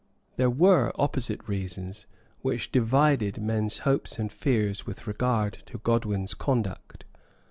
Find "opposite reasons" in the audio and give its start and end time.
0.95-2.07